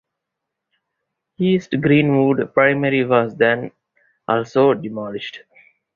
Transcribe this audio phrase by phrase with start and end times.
[1.37, 3.69] East Greenwood Primary was then
[4.27, 5.41] also demolished.